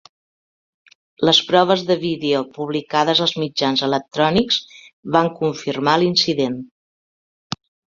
[1.29, 4.61] Les proves de vídeo publicades als mitjans electrònics
[5.19, 6.63] van confirmar l'incident.